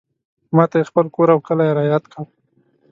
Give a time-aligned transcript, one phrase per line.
[0.55, 2.21] ماته یې خپل کور او کلی رایاد کړ.